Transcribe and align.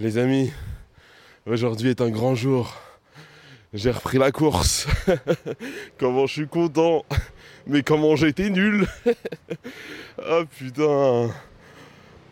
Les 0.00 0.16
amis, 0.16 0.50
aujourd'hui 1.44 1.90
est 1.90 2.00
un 2.00 2.08
grand 2.08 2.34
jour. 2.34 2.74
J'ai 3.74 3.90
repris 3.90 4.16
la 4.16 4.32
course. 4.32 4.86
comment 5.98 6.26
je 6.26 6.32
suis 6.32 6.48
content. 6.48 7.04
Mais 7.66 7.82
comment 7.82 8.16
j'étais 8.16 8.48
nul. 8.48 8.86
oh 10.26 10.44
putain. 10.58 11.28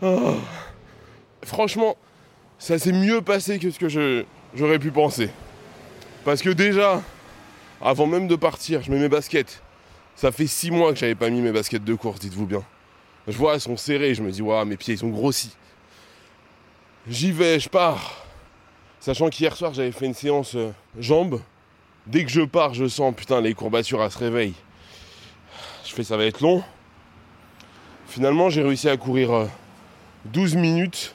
Oh. 0.00 0.36
Franchement, 1.44 1.98
ça 2.58 2.78
s'est 2.78 2.92
mieux 2.92 3.20
passé 3.20 3.58
que 3.58 3.70
ce 3.70 3.78
que 3.78 4.24
j'aurais 4.54 4.78
pu 4.78 4.90
penser. 4.90 5.28
Parce 6.24 6.40
que 6.40 6.48
déjà, 6.48 7.02
avant 7.82 8.06
même 8.06 8.28
de 8.28 8.36
partir, 8.36 8.80
je 8.80 8.90
mets 8.90 8.98
mes 8.98 9.10
baskets. 9.10 9.60
Ça 10.16 10.32
fait 10.32 10.46
six 10.46 10.70
mois 10.70 10.94
que 10.94 10.98
j'avais 10.98 11.14
pas 11.14 11.28
mis 11.28 11.42
mes 11.42 11.52
baskets 11.52 11.84
de 11.84 11.94
course, 11.94 12.18
dites-vous 12.18 12.46
bien. 12.46 12.64
Je 13.26 13.36
vois, 13.36 13.52
elles 13.52 13.60
sont 13.60 13.76
serrées, 13.76 14.14
je 14.14 14.22
me 14.22 14.30
dis, 14.30 14.40
waouh, 14.40 14.64
mes 14.64 14.78
pieds, 14.78 14.94
ils 14.94 14.98
sont 15.00 15.10
grossis. 15.10 15.54
J'y 17.10 17.32
vais, 17.32 17.58
je 17.58 17.70
pars. 17.70 18.22
Sachant 19.00 19.30
qu'hier 19.30 19.56
soir, 19.56 19.72
j'avais 19.72 19.92
fait 19.92 20.04
une 20.04 20.12
séance 20.12 20.54
euh, 20.56 20.72
jambes. 20.98 21.40
Dès 22.06 22.22
que 22.22 22.30
je 22.30 22.42
pars, 22.42 22.74
je 22.74 22.86
sens, 22.86 23.14
putain, 23.14 23.40
les 23.40 23.54
courbatures, 23.54 24.02
elles 24.02 24.10
se 24.10 24.18
réveillent. 24.18 24.54
Je 25.86 25.94
fais, 25.94 26.04
ça 26.04 26.18
va 26.18 26.26
être 26.26 26.42
long. 26.42 26.62
Finalement, 28.08 28.50
j'ai 28.50 28.62
réussi 28.62 28.90
à 28.90 28.98
courir 28.98 29.48
12 30.26 30.54
euh, 30.54 30.60
minutes. 30.60 31.14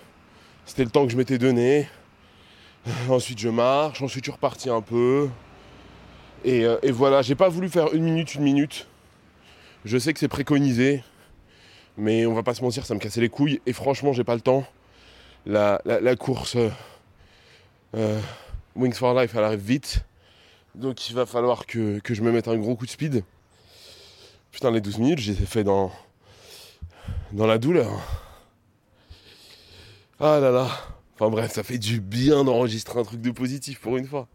C'était 0.66 0.84
le 0.84 0.90
temps 0.90 1.06
que 1.06 1.12
je 1.12 1.18
m'étais 1.18 1.38
donné. 1.38 1.88
Ensuite, 3.10 3.38
je 3.38 3.50
marche. 3.50 4.02
Ensuite, 4.02 4.24
je 4.24 4.32
suis 4.32 4.36
reparti 4.36 4.72
un 4.72 4.82
peu. 4.82 5.30
Et, 6.44 6.66
euh, 6.66 6.80
et 6.82 6.92
voilà, 6.92 7.22
j'ai 7.22 7.36
pas 7.36 7.50
voulu 7.50 7.70
faire 7.70 7.94
une 7.94 8.04
minute, 8.04 8.34
une 8.34 8.44
minute. 8.44 8.88
Je 9.86 10.00
sais 10.00 10.12
que 10.12 10.20
c'est 10.20 10.28
préconisé. 10.28 11.04
Mais 11.98 12.26
on 12.26 12.34
va 12.34 12.42
pas 12.42 12.56
se 12.56 12.64
mentir, 12.64 12.84
ça 12.84 12.96
me 12.96 13.00
cassait 13.00 13.22
les 13.22 13.30
couilles. 13.30 13.62
Et 13.68 13.74
franchement, 13.74 14.12
j'ai 14.12 14.24
pas 14.24 14.34
le 14.34 14.42
temps. 14.42 14.66
La, 15.46 16.16
course 16.16 16.58
euh, 17.96 18.20
Wings 18.76 18.94
for 18.94 19.20
Life, 19.20 19.34
elle 19.36 19.44
arrive 19.44 19.60
vite. 19.60 20.06
Donc 20.76 21.10
il 21.10 21.16
va 21.16 21.26
falloir 21.26 21.66
que, 21.66 22.02
je 22.04 22.22
me 22.22 22.32
mette 22.32 22.48
un 22.48 22.58
gros 22.58 22.76
coup 22.76 22.86
de 22.86 22.92
speed. 22.92 23.24
Putain, 24.52 24.72
les 24.72 24.82
12 24.82 24.98
minutes, 25.00 25.20
j'ai 25.20 25.34
fait 25.34 25.64
dans, 25.64 25.92
dans 27.32 27.48
la 27.48 27.58
douleur. 27.58 27.92
Ah 30.20 30.40
là 30.40 30.52
là. 30.52 30.68
Enfin 31.16 31.30
bref, 31.30 31.52
ça 31.52 31.64
fait 31.64 31.78
du 31.78 32.00
bien 32.00 32.44
d'enregistrer 32.44 33.00
un 33.00 33.04
truc 33.04 33.22
de 33.22 33.32
positif 33.32 33.80
pour 33.80 33.98
une 33.98 34.08
fois. 34.08 34.28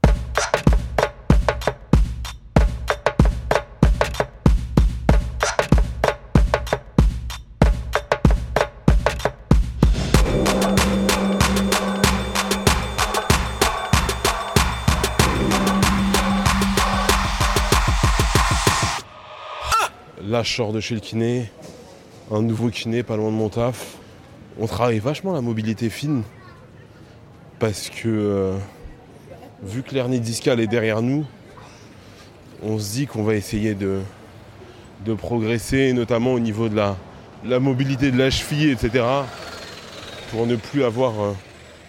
Là, 20.29 20.43
je 20.43 20.63
de 20.63 20.79
chez 20.79 20.95
le 20.95 21.01
kiné, 21.01 21.51
un 22.31 22.43
nouveau 22.43 22.69
kiné 22.69 23.03
pas 23.03 23.17
loin 23.17 23.31
de 23.31 23.35
mon 23.35 23.49
taf. 23.49 23.97
On 24.61 24.67
travaille 24.67 24.99
vachement 24.99 25.33
la 25.33 25.41
mobilité 25.41 25.89
fine 25.89 26.23
parce 27.59 27.89
que 27.89 28.09
euh, 28.09 28.59
vu 29.63 29.83
que 29.83 29.95
l'hernie 29.95 30.21
discale 30.21 30.61
est 30.61 30.67
derrière 30.67 31.01
nous, 31.01 31.25
on 32.63 32.79
se 32.79 32.93
dit 32.93 33.07
qu'on 33.07 33.23
va 33.23 33.37
essayer 33.37 33.75
de, 33.75 34.03
progresser, 35.17 35.95
notamment 35.95 36.35
au 36.35 36.41
niveau 36.41 36.69
de 36.69 36.77
la, 36.77 37.59
mobilité 37.59 38.11
de 38.11 38.19
la 38.19 38.29
cheville, 38.29 38.69
etc., 38.69 39.07
pour 40.31 40.47
ne 40.47 40.57
plus 40.57 40.85
avoir 40.85 41.21
euh, 41.23 41.33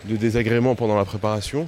de 0.06 0.16
désagréments 0.16 0.76
pendant 0.76 0.96
la 0.96 1.04
préparation. 1.04 1.68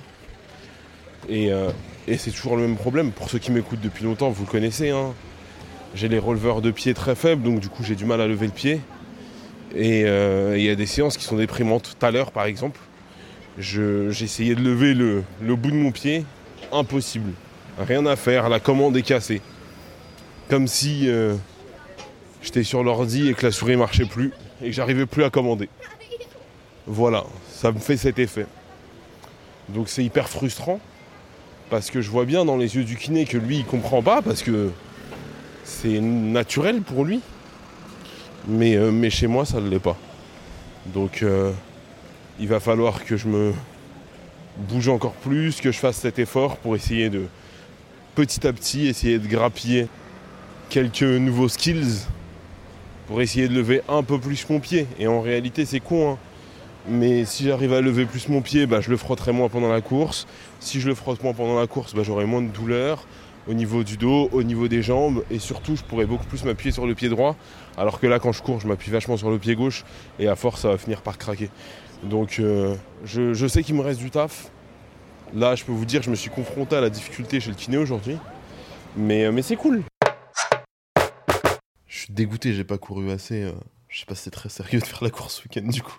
Et, 1.27 1.51
euh, 1.51 1.69
et 2.07 2.15
c'est 2.15 2.31
toujours 2.31 2.55
le 2.55 2.61
même 2.61 2.77
problème. 2.77 3.11
Pour 3.11 3.29
ceux 3.29 3.39
qui 3.39 3.51
m'écoutent 3.51 3.81
depuis 3.81 4.05
longtemps, 4.05 4.29
vous 4.29 4.45
le 4.45 4.49
connaissez. 4.49 4.91
Hein 4.91 5.13
j'ai 5.95 6.07
les 6.07 6.19
releveurs 6.19 6.61
de 6.61 6.71
pied 6.71 6.93
très 6.93 7.15
faibles, 7.15 7.43
donc 7.43 7.59
du 7.59 7.69
coup 7.69 7.83
j'ai 7.83 7.95
du 7.95 8.05
mal 8.05 8.21
à 8.21 8.27
lever 8.27 8.47
le 8.47 8.53
pied. 8.53 8.81
Et 9.75 10.03
euh, 10.05 10.57
il 10.57 10.63
y 10.63 10.69
a 10.69 10.75
des 10.75 10.85
séances 10.85 11.17
qui 11.17 11.23
sont 11.23 11.37
déprimantes. 11.37 11.95
Tout 11.97 12.05
à 12.05 12.11
l'heure, 12.11 12.31
par 12.31 12.45
exemple, 12.45 12.79
j'ai 13.57 14.09
essayé 14.09 14.55
de 14.55 14.61
lever 14.61 14.93
le, 14.93 15.23
bout 15.55 15.71
de 15.71 15.75
mon 15.75 15.91
pied. 15.91 16.25
Impossible. 16.71 17.31
Rien 17.79 18.05
à 18.05 18.15
faire. 18.15 18.49
La 18.49 18.59
commande 18.59 18.97
est 18.97 19.01
cassée. 19.01 19.41
Comme 20.49 20.67
si 20.67 21.07
euh, 21.07 21.35
j'étais 22.41 22.63
sur 22.63 22.83
l'ordi 22.83 23.29
et 23.29 23.33
que 23.33 23.45
la 23.45 23.51
souris 23.51 23.77
marchait 23.77 24.05
plus 24.05 24.31
et 24.61 24.67
que 24.67 24.71
j'arrivais 24.73 25.05
plus 25.05 25.23
à 25.23 25.29
commander. 25.29 25.69
Voilà, 26.87 27.23
ça 27.49 27.71
me 27.71 27.79
fait 27.79 27.95
cet 27.95 28.19
effet. 28.19 28.45
Donc 29.69 29.87
c'est 29.87 30.03
hyper 30.03 30.27
frustrant 30.27 30.79
parce 31.69 31.89
que 31.89 32.01
je 32.01 32.09
vois 32.09 32.25
bien 32.25 32.43
dans 32.43 32.57
les 32.57 32.75
yeux 32.75 32.83
du 32.83 32.97
kiné 32.97 33.25
que 33.25 33.37
lui 33.37 33.59
il 33.59 33.65
comprend 33.65 34.01
pas 34.01 34.21
parce 34.21 34.43
que 34.43 34.71
c'est 35.63 35.99
naturel 35.99 36.81
pour 36.81 37.05
lui. 37.05 37.21
Mais, 38.47 38.75
euh, 38.75 38.91
mais 38.91 39.09
chez 39.09 39.27
moi, 39.27 39.45
ça 39.45 39.59
ne 39.61 39.69
l'est 39.69 39.79
pas. 39.79 39.97
Donc 40.87 41.21
euh, 41.21 41.51
il 42.39 42.47
va 42.47 42.59
falloir 42.59 43.05
que 43.05 43.17
je 43.17 43.27
me 43.27 43.53
bouge 44.57 44.89
encore 44.89 45.13
plus, 45.13 45.61
que 45.61 45.71
je 45.71 45.77
fasse 45.77 45.97
cet 45.97 46.19
effort 46.19 46.57
pour 46.57 46.75
essayer 46.75 47.09
de 47.09 47.25
petit 48.15 48.45
à 48.45 48.51
petit 48.51 48.87
essayer 48.87 49.19
de 49.19 49.27
grappiller 49.27 49.87
quelques 50.69 51.03
nouveaux 51.03 51.47
skills 51.47 52.05
pour 53.07 53.21
essayer 53.21 53.47
de 53.47 53.53
lever 53.53 53.81
un 53.89 54.03
peu 54.03 54.19
plus 54.19 54.47
mon 54.49 54.59
pied. 54.59 54.87
Et 54.99 55.07
en 55.07 55.21
réalité, 55.21 55.65
c'est 55.65 55.79
con. 55.79 56.13
Hein. 56.13 56.17
Mais 56.87 57.25
si 57.25 57.43
j'arrive 57.43 57.73
à 57.73 57.81
lever 57.81 58.05
plus 58.05 58.27
mon 58.27 58.41
pied, 58.41 58.65
bah, 58.65 58.81
je 58.81 58.89
le 58.89 58.97
frotterai 58.97 59.33
moins 59.33 59.49
pendant 59.49 59.69
la 59.69 59.81
course. 59.81 60.25
Si 60.59 60.79
je 60.79 60.87
le 60.87 60.95
frotte 60.95 61.21
moins 61.23 61.33
pendant 61.33 61.59
la 61.59 61.67
course, 61.67 61.93
bah, 61.93 62.01
j'aurai 62.03 62.25
moins 62.25 62.41
de 62.41 62.47
douleur 62.47 63.05
au 63.47 63.53
niveau 63.53 63.83
du 63.83 63.97
dos, 63.97 64.29
au 64.31 64.43
niveau 64.43 64.67
des 64.67 64.81
jambes 64.81 65.23
et 65.31 65.39
surtout 65.39 65.75
je 65.75 65.83
pourrais 65.83 66.05
beaucoup 66.05 66.25
plus 66.25 66.43
m'appuyer 66.43 66.71
sur 66.71 66.85
le 66.85 66.95
pied 66.95 67.09
droit 67.09 67.35
alors 67.77 67.99
que 67.99 68.07
là 68.07 68.19
quand 68.19 68.31
je 68.31 68.41
cours 68.41 68.59
je 68.59 68.67
m'appuie 68.67 68.91
vachement 68.91 69.17
sur 69.17 69.29
le 69.29 69.39
pied 69.39 69.55
gauche 69.55 69.83
et 70.19 70.27
à 70.27 70.35
force 70.35 70.61
ça 70.61 70.69
va 70.69 70.77
finir 70.77 71.01
par 71.01 71.17
craquer. 71.17 71.49
Donc 72.03 72.39
euh, 72.39 72.75
je, 73.03 73.47
sais 73.47 73.63
qu'il 73.63 73.75
me 73.75 73.81
reste 73.81 73.99
du 73.99 74.11
taf. 74.11 74.51
Là 75.33 75.55
je 75.55 75.63
peux 75.63 75.71
vous 75.71 75.85
dire 75.85 76.01
je 76.01 76.09
me 76.09 76.15
suis 76.15 76.29
confronté 76.29 76.75
à 76.75 76.81
la 76.81 76.89
difficulté 76.89 77.39
chez 77.39 77.49
le 77.49 77.55
kiné 77.55 77.77
aujourd'hui. 77.77 78.17
Mais, 78.97 79.25
euh, 79.25 79.31
mais 79.31 79.41
c'est 79.41 79.55
cool. 79.55 79.83
Je 81.87 81.99
suis 81.99 82.13
dégoûté, 82.13 82.53
j'ai 82.53 82.63
pas 82.63 82.77
couru 82.77 83.09
assez. 83.11 83.43
Euh, 83.43 83.51
je 83.87 83.99
sais 83.99 84.05
pas 84.05 84.15
si 84.15 84.23
c'est 84.23 84.31
très 84.31 84.49
sérieux 84.49 84.79
de 84.79 84.85
faire 84.85 85.03
la 85.03 85.09
course 85.09 85.35
ce 85.35 85.43
week-end 85.43 85.67
du 85.67 85.81
coup. 85.81 85.97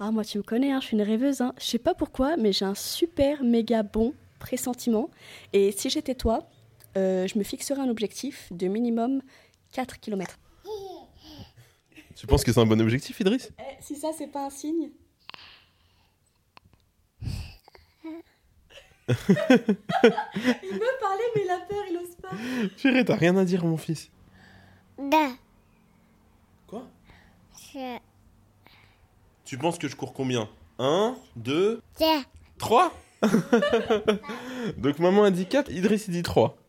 Ah 0.00 0.10
moi 0.10 0.24
tu 0.24 0.38
me 0.38 0.42
connais, 0.42 0.72
hein, 0.72 0.80
je 0.80 0.86
suis 0.86 0.96
une 0.96 1.02
rêveuse. 1.02 1.40
Hein. 1.40 1.52
Je 1.60 1.64
sais 1.64 1.78
pas 1.78 1.94
pourquoi 1.94 2.36
mais 2.36 2.52
j'ai 2.52 2.64
un 2.64 2.74
super 2.74 3.42
méga 3.44 3.82
bon 3.82 4.14
pressentiment. 4.42 5.08
Et 5.52 5.72
si 5.72 5.88
j'étais 5.88 6.14
toi, 6.14 6.48
euh, 6.96 7.26
je 7.26 7.38
me 7.38 7.44
fixerais 7.44 7.80
un 7.80 7.88
objectif 7.88 8.52
de 8.52 8.66
minimum 8.66 9.22
4 9.72 10.00
km. 10.00 10.38
Tu 12.14 12.26
penses 12.26 12.44
que 12.44 12.52
c'est 12.52 12.60
un 12.60 12.66
bon 12.66 12.80
objectif, 12.80 13.18
Idriss? 13.20 13.50
Eh, 13.58 13.82
Si 13.82 13.96
ça, 13.96 14.10
c'est 14.16 14.26
pas 14.26 14.46
un 14.46 14.50
signe. 14.50 14.90
il 19.08 19.14
veut 19.14 20.96
parler, 21.00 21.24
mais 21.34 21.42
il 21.44 21.50
a 21.50 21.58
peur, 21.68 21.84
il 21.90 21.96
ose 21.98 22.14
pas. 22.20 22.30
Chérie, 22.76 23.04
t'as 23.04 23.16
rien 23.16 23.36
à 23.36 23.44
dire, 23.44 23.64
mon 23.64 23.76
fils. 23.76 24.10
Da. 24.98 25.30
Quoi? 26.68 26.84
Tu 29.44 29.58
penses 29.58 29.78
que 29.78 29.88
je 29.88 29.96
cours 29.96 30.12
combien? 30.12 30.48
1, 30.78 31.16
2, 31.36 31.82
Tiens. 31.96 32.24
3 32.58 32.92
Donc 34.78 34.98
maman 34.98 35.24
a 35.24 35.30
dit 35.30 35.46
4, 35.46 35.70
Idriss 35.70 36.06
il 36.08 36.12
dit 36.12 36.22
3. 36.22 36.56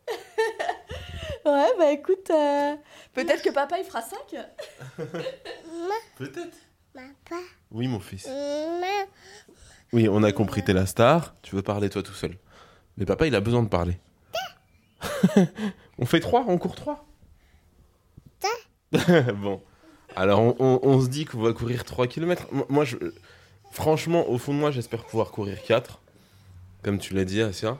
Ouais, 1.45 1.67
bah 1.77 1.91
écoute, 1.91 2.29
euh, 2.29 2.73
peut-être 3.13 3.41
que 3.43 3.49
papa 3.49 3.77
il 3.77 3.83
fera 3.83 4.01
5. 4.01 4.17
Peut-être. 6.17 6.55
Papa. 6.93 7.41
Oui 7.71 7.87
mon 7.89 7.99
fils. 7.99 8.29
Oui, 9.91 10.07
on 10.09 10.23
a 10.23 10.31
compris, 10.31 10.63
t'es 10.63 10.71
la 10.71 10.85
star, 10.85 11.35
tu 11.41 11.53
veux 11.55 11.61
parler 11.61 11.89
toi 11.89 12.01
tout 12.01 12.13
seul. 12.13 12.37
Mais 12.95 13.05
papa 13.05 13.27
il 13.27 13.35
a 13.35 13.41
besoin 13.41 13.61
de 13.61 13.67
parler. 13.67 13.99
on 15.97 16.05
fait 16.05 16.21
3, 16.21 16.45
on 16.47 16.57
court 16.57 16.75
3 16.75 17.05
Bon. 19.35 19.61
Alors 20.15 20.39
on, 20.39 20.55
on- 20.59 20.79
on 20.83 21.01
se 21.01 21.07
dit 21.09 21.25
qu'on 21.25 21.41
va 21.41 21.51
courir 21.51 21.83
3 21.83 22.07
km. 22.07 22.47
Moi, 22.69 22.85
je, 22.85 22.95
franchement, 23.71 24.29
au 24.29 24.37
fond 24.37 24.53
de 24.53 24.59
moi, 24.59 24.71
j'espère 24.71 25.03
pouvoir 25.03 25.31
courir 25.31 25.61
4. 25.63 25.99
Comme 26.83 26.99
tu 26.99 27.13
l'as 27.13 27.25
dit, 27.25 27.41
Asia. 27.41 27.79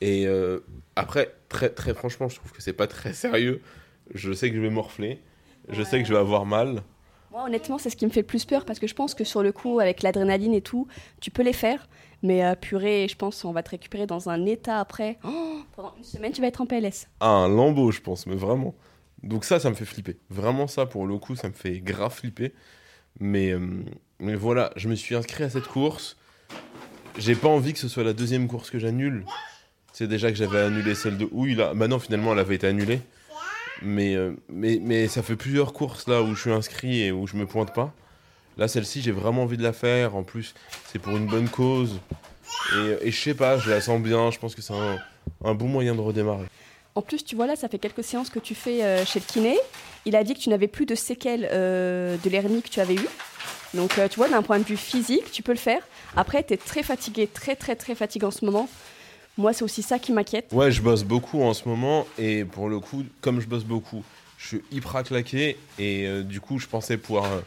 Et 0.00 0.26
euh, 0.26 0.60
après, 0.94 1.34
très, 1.48 1.70
très 1.70 1.94
franchement, 1.94 2.28
je 2.28 2.36
trouve 2.36 2.52
que 2.52 2.62
c'est 2.62 2.72
pas 2.72 2.86
très 2.86 3.12
sérieux. 3.12 3.62
Je 4.14 4.32
sais 4.32 4.50
que 4.50 4.56
je 4.56 4.60
vais 4.60 4.70
morfler. 4.70 5.20
Je 5.68 5.82
sais 5.82 6.00
que 6.00 6.06
je 6.06 6.12
vais 6.12 6.18
avoir 6.18 6.46
mal. 6.46 6.82
Moi, 7.32 7.44
honnêtement, 7.44 7.78
c'est 7.78 7.90
ce 7.90 7.96
qui 7.96 8.06
me 8.06 8.10
fait 8.10 8.20
le 8.20 8.26
plus 8.26 8.44
peur 8.44 8.64
parce 8.64 8.78
que 8.78 8.86
je 8.86 8.94
pense 8.94 9.14
que 9.14 9.24
sur 9.24 9.42
le 9.42 9.52
coup, 9.52 9.80
avec 9.80 10.02
l'adrénaline 10.02 10.54
et 10.54 10.60
tout, 10.60 10.86
tu 11.20 11.30
peux 11.30 11.42
les 11.42 11.52
faire. 11.52 11.88
Mais 12.22 12.44
euh, 12.44 12.54
purée, 12.54 13.06
je 13.10 13.16
pense 13.16 13.44
on 13.44 13.52
va 13.52 13.62
te 13.62 13.70
récupérer 13.70 14.06
dans 14.06 14.28
un 14.28 14.46
état 14.46 14.80
après. 14.80 15.18
Oh, 15.24 15.60
pendant 15.74 15.94
une 15.96 16.04
semaine, 16.04 16.32
tu 16.32 16.40
vas 16.40 16.46
être 16.46 16.60
en 16.60 16.66
PLS. 16.66 17.08
Ah, 17.20 17.28
un 17.28 17.48
lambeau, 17.48 17.90
je 17.90 18.00
pense, 18.00 18.26
mais 18.26 18.36
vraiment. 18.36 18.74
Donc 19.22 19.44
ça, 19.44 19.58
ça 19.58 19.70
me 19.70 19.74
fait 19.74 19.84
flipper. 19.84 20.16
Vraiment 20.30 20.66
ça, 20.66 20.86
pour 20.86 21.06
le 21.06 21.18
coup, 21.18 21.36
ça 21.36 21.48
me 21.48 21.54
fait 21.54 21.80
grave 21.80 22.14
flipper. 22.14 22.54
Mais, 23.18 23.50
euh, 23.50 23.82
mais 24.18 24.34
voilà, 24.34 24.72
je 24.76 24.88
me 24.88 24.94
suis 24.94 25.14
inscrit 25.14 25.44
à 25.44 25.50
cette 25.50 25.66
course. 25.66 26.16
J'ai 27.18 27.34
pas 27.34 27.48
envie 27.48 27.72
que 27.72 27.78
ce 27.78 27.88
soit 27.88 28.04
la 28.04 28.12
deuxième 28.12 28.48
course 28.48 28.70
que 28.70 28.78
j'annule. 28.78 29.24
C'est 29.92 30.06
déjà 30.06 30.30
que 30.30 30.36
j'avais 30.36 30.60
annulé 30.60 30.94
celle 30.94 31.16
de 31.16 31.26
Houille, 31.32 31.54
là. 31.54 31.72
Bah 31.74 31.88
non, 31.88 31.98
finalement, 31.98 32.32
elle 32.32 32.38
avait 32.38 32.56
été 32.56 32.66
annulée. 32.66 33.00
Mais, 33.82 34.14
euh, 34.14 34.32
mais, 34.48 34.78
mais 34.82 35.08
ça 35.08 35.22
fait 35.22 35.36
plusieurs 35.36 35.72
courses, 35.72 36.06
là, 36.08 36.22
où 36.22 36.34
je 36.34 36.40
suis 36.40 36.52
inscrit 36.52 37.02
et 37.02 37.12
où 37.12 37.26
je 37.26 37.36
me 37.36 37.46
pointe 37.46 37.74
pas. 37.74 37.92
Là, 38.58 38.68
celle-ci, 38.68 39.02
j'ai 39.02 39.12
vraiment 39.12 39.44
envie 39.44 39.56
de 39.56 39.62
la 39.62 39.72
faire. 39.72 40.16
En 40.16 40.22
plus, 40.22 40.54
c'est 40.86 40.98
pour 40.98 41.16
une 41.16 41.26
bonne 41.26 41.48
cause. 41.48 42.00
Et, 42.74 43.08
et 43.08 43.10
je 43.10 43.20
sais 43.20 43.34
pas, 43.34 43.58
je 43.58 43.70
la 43.70 43.80
sens 43.80 44.00
bien. 44.00 44.30
Je 44.30 44.38
pense 44.38 44.54
que 44.54 44.62
c'est 44.62 44.74
un, 44.74 44.98
un 45.44 45.54
bon 45.54 45.68
moyen 45.68 45.94
de 45.94 46.00
redémarrer. 46.00 46.46
En 46.94 47.02
plus, 47.02 47.24
tu 47.24 47.36
vois 47.36 47.46
là, 47.46 47.56
ça 47.56 47.68
fait 47.68 47.78
quelques 47.78 48.04
séances 48.04 48.30
que 48.30 48.38
tu 48.38 48.54
fais 48.54 48.82
euh, 48.82 49.04
chez 49.04 49.20
le 49.20 49.24
kiné. 49.26 49.58
Il 50.06 50.16
a 50.16 50.24
dit 50.24 50.34
que 50.34 50.40
tu 50.40 50.48
n'avais 50.48 50.68
plus 50.68 50.86
de 50.86 50.94
séquelles 50.94 51.48
euh, 51.52 52.16
de 52.22 52.30
l'hernie 52.30 52.62
que 52.62 52.70
tu 52.70 52.80
avais 52.80 52.94
eue. 52.94 53.08
Donc, 53.74 53.98
euh, 53.98 54.08
tu 54.08 54.16
vois, 54.16 54.28
d'un 54.28 54.42
point 54.42 54.58
de 54.58 54.64
vue 54.64 54.76
physique, 54.76 55.30
tu 55.32 55.42
peux 55.42 55.52
le 55.52 55.58
faire. 55.58 55.82
Après, 56.16 56.42
tu 56.42 56.54
es 56.54 56.56
très 56.56 56.82
fatigué, 56.82 57.26
très, 57.26 57.56
très, 57.56 57.76
très 57.76 57.94
fatigué 57.94 58.26
en 58.26 58.30
ce 58.30 58.44
moment. 58.44 58.68
Moi, 59.38 59.52
c'est 59.52 59.64
aussi 59.64 59.82
ça 59.82 59.98
qui 59.98 60.12
m'inquiète. 60.12 60.46
Ouais, 60.52 60.70
je 60.70 60.80
bosse 60.80 61.04
beaucoup 61.04 61.42
en 61.42 61.52
ce 61.52 61.68
moment 61.68 62.06
et 62.18 62.44
pour 62.44 62.68
le 62.68 62.80
coup, 62.80 63.04
comme 63.20 63.40
je 63.40 63.46
bosse 63.46 63.64
beaucoup, 63.64 64.02
je 64.38 64.48
suis 64.48 64.62
hyper 64.72 65.02
claqué 65.02 65.58
et 65.78 66.06
euh, 66.06 66.22
du 66.22 66.40
coup, 66.40 66.58
je 66.58 66.66
pensais 66.66 66.96
pouvoir 66.96 67.24
euh, 67.24 67.40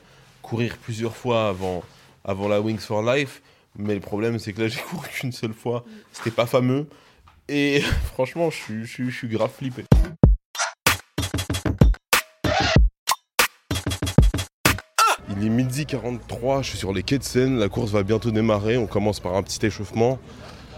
courir 0.44 0.78
plusieurs 0.78 1.16
fois 1.16 1.50
avant, 1.50 1.84
avant 2.24 2.48
la 2.48 2.62
Wings 2.62 2.80
for 2.80 3.02
Life. 3.02 3.42
Mais 3.76 3.96
le 3.96 4.02
problème, 4.02 4.38
c'est 4.38 4.54
que 4.54 4.62
là, 4.62 4.68
j'ai 4.70 4.82
couru 4.82 5.08
qu'une 5.10 5.32
seule 5.32 5.54
fois. 5.54 5.84
C'était 6.12 6.32
pas 6.32 6.46
fameux. 6.46 6.88
Et 7.48 7.82
franchement, 8.14 8.50
je 8.52 8.84
suis, 8.86 9.28
grave 9.28 9.52
flippé. 9.52 9.86
Midi 15.70 15.86
43, 15.86 16.64
je 16.64 16.70
suis 16.70 16.80
sur 16.80 16.94
les 16.94 17.04
quais 17.04 17.20
de 17.20 17.24
Seine. 17.24 17.60
La 17.60 17.70
course 17.70 17.92
va 17.92 18.02
bientôt 18.02 18.32
démarrer. 18.32 18.76
On 18.78 18.88
commence 18.88 19.20
par 19.20 19.36
un 19.36 19.44
petit 19.44 19.64
échauffement 19.64 20.18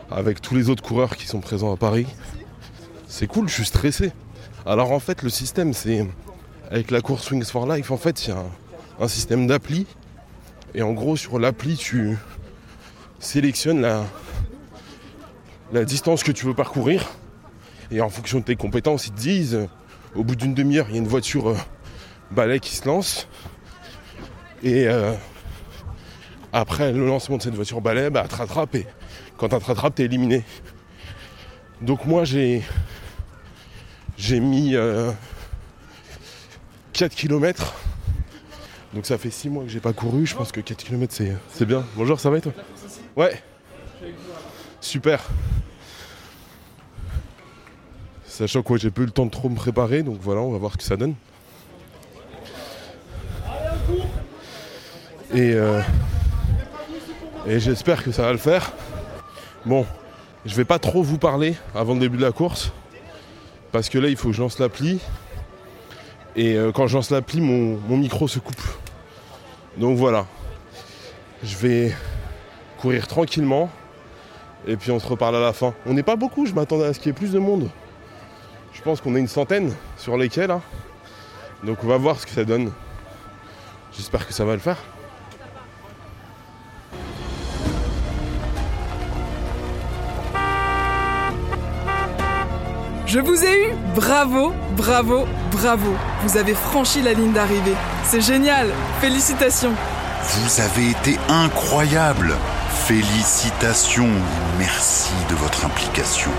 avec 0.10 0.42
tous 0.42 0.54
les 0.54 0.68
autres 0.68 0.84
coureurs 0.84 1.16
qui 1.16 1.28
sont 1.28 1.40
présents 1.40 1.72
à 1.72 1.78
Paris. 1.78 2.06
C'est 3.08 3.26
cool, 3.26 3.48
je 3.48 3.54
suis 3.54 3.66
stressé. 3.66 4.12
Alors 4.66 4.92
en 4.92 5.00
fait, 5.00 5.24
le 5.24 5.30
système, 5.30 5.74
c'est 5.74 6.06
avec 6.70 6.92
la 6.92 7.00
course 7.00 7.32
Wings 7.32 7.46
for 7.46 7.74
Life, 7.74 7.90
en 7.90 7.96
fait, 7.96 8.28
il 8.28 8.32
y 8.32 8.34
a 8.34 8.44
un, 9.00 9.08
système 9.08 9.48
d'appli. 9.48 9.88
Et 10.76 10.82
en 10.82 10.92
gros, 10.92 11.16
sur 11.16 11.40
l'appli, 11.40 11.78
tu 11.78 12.18
sélectionnes 13.20 13.88
la, 15.72 15.86
distance 15.86 16.22
que 16.22 16.34
tu 16.34 16.46
veux 16.46 16.54
parcourir. 16.54 17.08
Et 17.92 18.02
en 18.02 18.10
fonction 18.10 18.40
de 18.40 18.44
tes 18.44 18.58
compétences, 18.58 19.08
ils 19.08 19.14
te 19.14 19.20
disent, 19.22 19.70
au 20.16 20.26
bout 20.26 20.36
d'une 20.36 20.54
demi-heure, 20.54 20.88
il 20.90 20.96
y 20.96 20.98
a 20.98 21.02
une 21.02 21.08
voiture 21.08 21.52
euh, 21.52 21.58
balai 22.32 22.60
qui 22.60 22.76
se 22.76 22.86
lance. 22.86 23.30
Et 24.64 24.88
euh, 24.88 25.14
après 26.54 26.92
le 26.92 27.06
lancement 27.06 27.38
de 27.38 27.42
cette 27.42 27.56
voiture 27.56 27.82
balai, 27.82 28.10
bah, 28.10 28.28
te 28.28 28.36
rattrape 28.36 28.76
et 28.76 28.86
quand 29.38 29.52
elle 29.54 29.60
te 29.60 29.66
rattrape, 29.66 29.96
t'es 29.96 30.04
éliminé. 30.04 30.44
Donc 31.82 32.06
moi, 32.06 32.26
j'ai 32.26 32.62
j'ai 34.18 34.40
mis 34.40 34.76
euh, 34.76 35.12
4 36.94 37.16
km. 37.16 37.74
Donc 38.94 39.06
ça 39.06 39.18
fait 39.18 39.32
6 39.32 39.50
mois 39.50 39.64
que 39.64 39.70
j'ai 39.70 39.80
pas 39.80 39.94
couru. 39.94 40.26
Je 40.26 40.36
pense 40.36 40.52
que 40.52 40.62
4 40.62 40.84
km, 40.84 41.14
c'est 41.50 41.66
bien. 41.66 41.84
Bonjour, 41.96 42.20
ça 42.20 42.30
va 42.30 42.38
et 42.38 42.42
toi? 42.42 42.54
Ouais. 43.16 43.42
Super. 44.80 45.28
Sachant 48.26 48.62
que 48.64 48.78
j'ai 48.78 48.92
pas 48.92 49.02
eu 49.02 49.06
le 49.06 49.12
temps 49.12 49.26
de 49.26 49.32
trop 49.32 49.50
me 49.50 49.56
préparer, 49.56 50.04
donc 50.04 50.20
voilà, 50.22 50.42
on 50.42 50.52
va 50.52 50.58
voir 50.58 50.74
ce 50.74 50.78
que 50.78 50.84
ça 50.84 50.98
donne. 50.98 51.16
Et, 55.34 55.54
euh, 55.54 55.82
et 57.48 57.60
j'espère 57.60 58.04
que 58.04 58.12
ça 58.12 58.24
va 58.24 58.32
le 58.34 58.38
faire. 58.38 58.74
Bon, 59.66 59.86
je 60.46 60.56
vais 60.56 60.66
pas 60.66 60.80
trop 60.80 61.04
vous 61.04 61.18
parler 61.18 61.56
avant 61.74 61.94
le 61.94 62.00
début 62.00 62.18
de 62.18 62.22
la 62.22 62.34
course. 62.34 62.72
Parce 63.72 63.88
que 63.88 63.98
là, 63.98 64.10
il 64.10 64.18
faut 64.18 64.30
que 64.30 64.36
je 64.36 64.42
lance 64.42 64.60
l'appli. 64.60 65.00
Et 66.36 66.56
euh, 66.56 66.72
quand 66.74 66.88
je 66.88 66.96
lance 66.96 67.12
l'appli, 67.12 67.40
mon, 67.40 67.78
mon 67.88 67.98
micro 67.98 68.28
se 68.28 68.40
coupe. 68.40 68.62
Donc 69.78 69.98
voilà. 69.98 70.26
Je 71.44 71.56
vais 71.56 71.96
courir 72.78 73.08
tranquillement. 73.08 73.70
Et 74.68 74.76
puis 74.76 74.92
on 74.92 75.00
se 75.00 75.08
reparle 75.08 75.38
à 75.38 75.40
la 75.40 75.54
fin. 75.54 75.74
On 75.86 75.94
n'est 75.94 76.04
pas 76.04 76.18
beaucoup, 76.18 76.46
je 76.46 76.54
m'attendais 76.54 76.86
à 76.86 76.94
ce 76.94 77.00
qu'il 77.00 77.08
y 77.08 77.10
ait 77.12 77.18
plus 77.18 77.32
de 77.32 77.40
monde. 77.40 77.70
Je 78.74 78.82
pense 78.82 79.02
qu'on 79.02 79.16
est 79.16 79.20
une 79.20 79.28
centaine 79.28 79.74
sur 79.98 80.18
les 80.18 80.30
quais 80.30 80.48
là. 80.48 80.62
Donc 81.64 81.78
on 81.84 81.88
va 81.88 81.98
voir 81.98 82.20
ce 82.20 82.26
que 82.26 82.32
ça 82.32 82.44
donne. 82.44 82.72
J'espère 83.94 84.28
que 84.28 84.34
ça 84.34 84.46
va 84.46 84.54
le 84.54 84.60
faire. 84.60 84.78
Je 93.14 93.20
vous 93.20 93.44
ai 93.44 93.68
eu 93.68 93.74
Bravo, 93.94 94.54
bravo, 94.78 95.26
bravo. 95.52 95.94
Vous 96.24 96.38
avez 96.38 96.54
franchi 96.54 97.02
la 97.02 97.12
ligne 97.12 97.34
d'arrivée. 97.34 97.76
C'est 98.06 98.22
génial. 98.22 98.68
Félicitations. 99.02 99.74
Vous 100.24 100.62
avez 100.62 100.92
été 100.92 101.20
incroyable. 101.28 102.34
Félicitations 102.70 104.08
merci 104.58 105.12
de 105.30 105.36
votre 105.36 105.66
implication. 105.66 106.32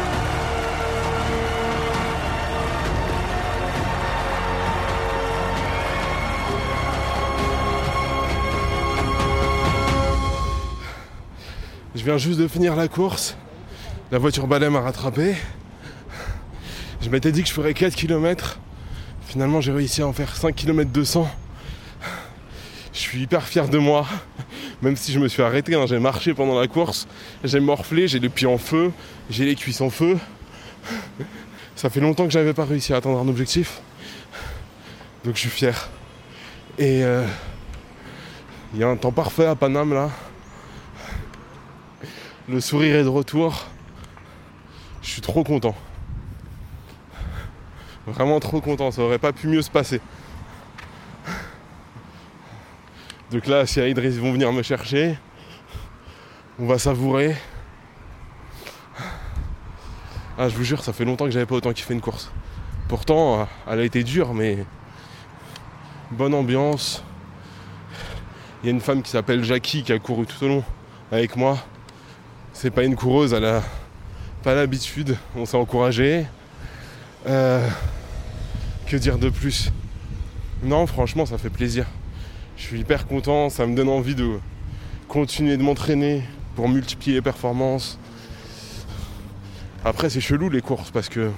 Je 11.95 12.03
viens 12.03 12.17
juste 12.17 12.41
de 12.41 12.49
finir 12.49 12.77
la 12.77 12.89
course. 12.89 13.37
La 14.11 14.17
voiture 14.17 14.47
balai 14.47 14.71
m'a 14.71 14.81
rattrapé. 14.81 15.35
Je 17.03 17.11
m'étais 17.11 17.33
dit 17.33 17.43
que 17.43 17.49
je 17.49 17.53
ferais 17.53 17.75
4 17.75 17.97
km. 17.97 18.61
Finalement, 19.27 19.61
j'ai 19.61 19.73
réussi 19.73 20.03
à 20.03 20.07
en 20.07 20.13
faire 20.13 20.37
5 20.37 20.55
km 20.55 20.89
200. 20.89 21.29
Je 22.93 22.99
suis 22.99 23.23
hyper 23.23 23.43
fier 23.43 23.69
de 23.69 23.79
moi. 23.79 24.07
Même 24.83 24.95
si 24.95 25.11
je 25.13 25.19
me 25.19 25.27
suis 25.27 25.43
arrêté, 25.43 25.75
hein, 25.75 25.85
j'ai 25.89 25.99
marché 25.99 26.33
pendant 26.33 26.59
la 26.59 26.69
course. 26.69 27.09
J'ai 27.43 27.59
morflé, 27.59 28.07
j'ai 28.07 28.21
les 28.21 28.29
pieds 28.29 28.47
en 28.47 28.57
feu, 28.57 28.93
j'ai 29.31 29.45
les 29.47 29.57
cuisses 29.57 29.81
en 29.81 29.91
feu. 29.91 30.17
Ça 31.75 31.91
fait 31.91 31.99
longtemps 31.99 32.25
que 32.25 32.31
j'avais 32.31 32.55
pas 32.55 32.65
réussi 32.65 32.93
à 32.93 32.99
atteindre 32.99 33.19
un 33.19 33.29
objectif. 33.29 33.81
Donc 35.25 35.35
je 35.35 35.41
suis 35.41 35.51
fier. 35.51 35.91
Et 36.79 37.03
euh, 37.03 37.27
il 38.75 38.81
y 38.81 38.85
a 38.85 38.89
un 38.89 38.97
temps 38.97 39.13
parfait 39.13 39.47
à 39.47 39.57
Paname 39.57 39.93
là. 39.93 40.11
Le 42.49 42.61
sourire 42.61 42.95
est 42.95 43.05
de 43.05 43.09
retour. 43.09 43.67
Je 45.03 45.09
suis 45.11 45.21
trop 45.21 45.43
content. 45.43 45.75
Vraiment 48.07 48.41
trop 48.41 48.61
content, 48.61 48.91
ça 48.91 49.03
aurait 49.03 49.19
pas 49.19 49.33
pu 49.33 49.47
mieux 49.47 49.63
se 49.63 49.71
passer. 49.71 50.01
Donc 53.31 53.47
là, 53.47 53.65
si 53.65 53.81
Idriss 53.81 54.17
vont 54.17 54.33
venir 54.33 54.53
me 54.53 54.63
chercher, 54.63 55.19
on 56.59 56.67
va 56.67 56.79
savourer. 56.79 57.37
Ah, 60.37 60.49
je 60.49 60.57
vous 60.57 60.65
jure, 60.65 60.83
ça 60.83 60.93
fait 60.93 61.05
longtemps 61.05 61.27
que 61.27 61.31
j'avais 61.31 61.47
pas 61.47 61.55
autant 61.55 61.73
kiffé 61.73 61.95
une 61.95 62.01
course. 62.01 62.33
Pourtant, 62.89 63.47
elle 63.67 63.81
a 63.81 63.85
été 63.85 64.03
dure, 64.03 64.35
mais 64.35 64.67
bonne 66.11 66.35
ambiance. 66.35 67.05
Il 68.63 68.67
y 68.67 68.69
a 68.69 68.73
une 68.73 68.81
femme 68.81 69.03
qui 69.03 69.11
s'appelle 69.11 69.45
Jackie 69.45 69.83
qui 69.83 69.93
a 69.93 69.99
couru 69.99 70.27
tout 70.27 70.45
au 70.45 70.49
long 70.49 70.65
avec 71.11 71.37
moi. 71.37 71.59
C'est 72.53 72.71
pas 72.71 72.85
une 72.85 72.97
coureuse, 72.97 73.33
elle 73.33 73.45
a 73.45 73.63
pas 74.43 74.55
l'habitude. 74.55 75.17
On 75.37 75.47
s'est 75.47 75.57
encouragé. 75.57 76.27
Euh, 77.27 77.69
que 78.87 78.97
dire 78.97 79.19
de 79.19 79.31
plus? 79.31 79.71
Non, 80.63 80.87
franchement, 80.87 81.27
ça 81.27 81.39
fait 81.39 81.51
plaisir. 81.51 81.87
Je 82.57 82.63
suis 82.63 82.81
hyper 82.81 83.07
content, 83.07 83.49
ça 83.49 83.67
me 83.67 83.75
donne 83.75 83.89
envie 83.89 84.15
de 84.15 84.39
continuer 85.09 85.57
de 85.57 85.63
m'entraîner 85.63 86.23
pour 86.57 86.69
multiplier 86.69 87.17
les 87.17 87.23
performances. 87.23 87.99
Après, 89.85 90.11
c'est 90.11 90.21
chelou 90.21 90.49
les 90.49 90.61
courses 90.61 90.91
parce 90.91 91.09
que 91.09 91.31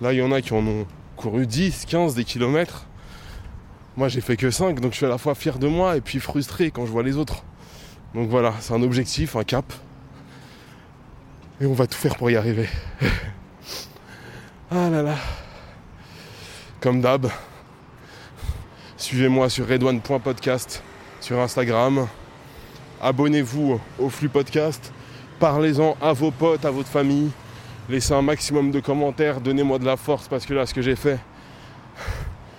là, 0.00 0.12
il 0.12 0.18
y 0.18 0.22
en 0.22 0.32
a 0.32 0.40
qui 0.40 0.52
en 0.52 0.66
ont 0.66 0.86
couru 1.16 1.46
10, 1.46 1.86
15 1.86 2.14
des 2.14 2.24
kilomètres. 2.24 2.86
Moi, 3.96 4.08
j'ai 4.08 4.20
fait 4.20 4.36
que 4.36 4.50
5, 4.50 4.80
donc 4.80 4.92
je 4.92 4.98
suis 4.98 5.06
à 5.06 5.08
la 5.08 5.18
fois 5.18 5.34
fier 5.34 5.58
de 5.58 5.68
moi 5.68 5.96
et 5.96 6.00
puis 6.00 6.20
frustré 6.20 6.70
quand 6.70 6.86
je 6.86 6.90
vois 6.90 7.02
les 7.02 7.16
autres. 7.16 7.44
Donc 8.14 8.28
voilà, 8.28 8.54
c'est 8.60 8.72
un 8.72 8.82
objectif, 8.82 9.36
un 9.36 9.44
cap. 9.44 9.72
Et 11.60 11.66
on 11.66 11.74
va 11.74 11.86
tout 11.86 11.98
faire 11.98 12.16
pour 12.16 12.30
y 12.30 12.36
arriver. 12.36 12.68
ah 14.70 14.88
là 14.88 15.02
là. 15.02 15.16
Comme 16.80 17.00
d'hab, 17.00 17.28
suivez-moi 18.96 19.48
sur 19.50 19.68
redone.podcast 19.68 20.82
sur 21.20 21.38
Instagram. 21.38 22.06
Abonnez-vous 23.00 23.80
au 23.98 24.08
flux 24.08 24.28
podcast. 24.28 24.92
Parlez-en 25.38 25.96
à 26.00 26.12
vos 26.12 26.30
potes, 26.30 26.64
à 26.64 26.70
votre 26.70 26.88
famille. 26.88 27.30
Laissez 27.88 28.12
un 28.12 28.22
maximum 28.22 28.70
de 28.70 28.80
commentaires. 28.80 29.40
Donnez-moi 29.40 29.78
de 29.78 29.86
la 29.86 29.96
force 29.96 30.28
parce 30.28 30.46
que 30.46 30.54
là, 30.54 30.66
ce 30.66 30.74
que 30.74 30.82
j'ai 30.82 30.96
fait, 30.96 31.18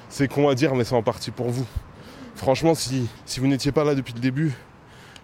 c'est 0.10 0.27
con 0.27 0.50
à 0.50 0.56
dire, 0.56 0.75
mais 0.75 0.84
c'est 0.84 0.96
en 0.96 1.03
partie 1.03 1.32
pour 1.32 1.50
vous. 1.50 1.65
Franchement, 2.36 2.75
si, 2.75 3.08
si 3.25 3.39
vous 3.39 3.48
n'étiez 3.48 3.72
pas 3.72 3.84
là 3.84 3.96
depuis 3.96 4.13
le 4.13 4.20
début, 4.20 4.51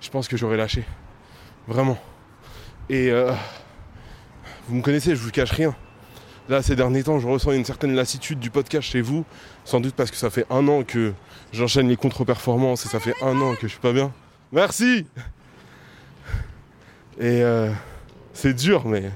je 0.02 0.10
pense 0.10 0.28
que 0.28 0.38
j'aurais 0.38 0.58
lâché. 0.58 0.86
Vraiment. 1.68 1.98
Et 2.90 3.12
euh, 3.12 3.34
vous 4.68 4.76
me 4.76 4.82
connaissez, 4.82 5.16
je 5.16 5.22
vous 5.22 5.32
cache 5.32 5.52
rien. 5.52 5.76
Là, 6.50 6.62
ces 6.62 6.76
derniers 6.78 7.04
temps, 7.04 7.20
je 7.20 7.28
ressens 7.28 7.52
une 7.52 7.66
certaine 7.66 7.94
lassitude 7.94 8.40
du 8.40 8.50
podcast 8.50 8.88
chez 8.88 9.02
vous. 9.02 9.26
Sans 9.66 9.82
doute 9.82 9.96
parce 9.96 10.12
que 10.12 10.18
ça 10.18 10.30
fait 10.30 10.46
un 10.50 10.68
an 10.70 10.84
que 10.84 11.14
j'enchaîne 11.52 11.90
les 11.90 11.98
contre-performances 11.98 12.86
et 12.86 12.90
ça 12.90 13.00
fait 13.00 13.16
un 13.22 13.40
an 13.42 13.54
que 13.56 13.68
je 13.68 13.74
suis 13.74 13.82
pas 13.82 13.92
bien. 13.92 14.14
Merci 14.54 15.06
Et 17.20 17.42
euh, 17.42 17.72
c'est 18.34 18.54
dur, 18.54 18.86
mais, 18.86 19.12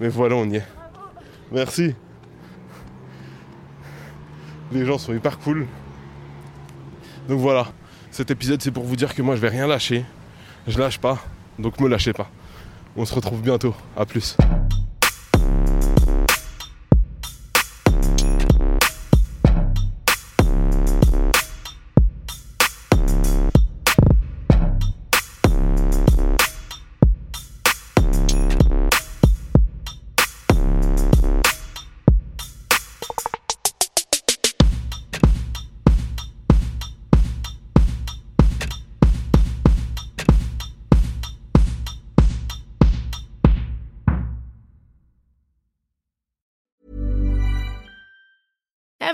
mais 0.00 0.08
voilà, 0.08 0.34
on 0.34 0.48
y 0.50 0.56
est. 0.56 0.66
Merci. 1.52 1.94
Les 4.72 4.84
gens 4.84 4.98
sont 4.98 5.14
hyper 5.14 5.38
cool. 5.38 5.66
Donc 7.28 7.38
voilà, 7.38 7.68
cet 8.10 8.30
épisode 8.30 8.60
c'est 8.60 8.70
pour 8.72 8.84
vous 8.84 8.96
dire 8.96 9.14
que 9.14 9.22
moi 9.22 9.36
je 9.36 9.40
vais 9.40 9.48
rien 9.48 9.66
lâcher. 9.66 10.04
Je 10.66 10.78
lâche 10.78 10.98
pas, 10.98 11.18
donc 11.58 11.80
me 11.80 11.88
lâchez 11.88 12.12
pas. 12.12 12.28
On 12.96 13.04
se 13.04 13.14
retrouve 13.14 13.40
bientôt. 13.40 13.74
À 13.96 14.04
plus. 14.04 14.36